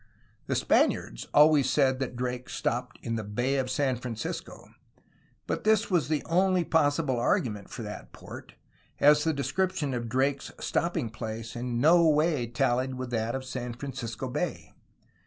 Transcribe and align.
The 0.47 0.55
Spaniards 0.55 1.27
always 1.31 1.69
said 1.69 1.99
that 1.99 2.15
Drake 2.15 2.49
stopped 2.49 2.97
in 3.03 3.17
the 3.17 3.23
''Bay 3.23 3.59
of 3.59 3.69
San 3.69 3.97
Francisco,'' 3.97 4.69
but 5.45 5.63
this 5.63 5.91
was 5.91 6.07
the 6.07 6.23
only 6.25 6.63
possible 6.63 7.19
argument 7.19 7.69
for 7.69 7.83
that 7.83 8.11
port, 8.11 8.55
as 8.99 9.23
the 9.23 9.31
description 9.31 9.93
of 9.93 10.09
Drake's 10.09 10.51
stopping 10.59 11.11
place 11.11 11.55
in 11.55 11.79
no 11.79 12.03
way 12.09 12.47
tallied 12.47 12.95
with 12.95 13.11
that 13.11 13.35
of 13.35 13.45
San 13.45 13.73
Francisco 13.75 14.27
Bay. 14.27 14.73